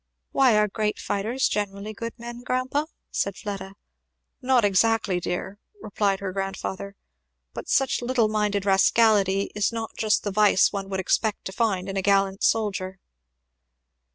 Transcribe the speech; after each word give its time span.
"Why, 0.31 0.57
are 0.57 0.67
great 0.67 0.97
fighters 0.97 1.47
generally 1.47 1.93
good 1.93 2.17
men, 2.17 2.41
grandpa?" 2.41 2.87
said 3.11 3.37
Fleda. 3.37 3.75
"Not 4.41 4.65
exactly, 4.65 5.19
dear!" 5.19 5.59
replied 5.79 6.21
her 6.21 6.33
grandfather; 6.33 6.95
"but 7.53 7.69
such 7.69 8.01
little 8.01 8.27
minded 8.27 8.65
rascality 8.65 9.51
is 9.53 9.71
not 9.71 9.91
just 9.95 10.23
the 10.23 10.31
vice 10.31 10.73
one 10.73 10.89
would 10.89 10.99
expect 10.99 11.45
to 11.45 11.51
find 11.51 11.87
in 11.87 11.97
a 11.97 12.01
gallant 12.01 12.41
soldier." 12.41 12.97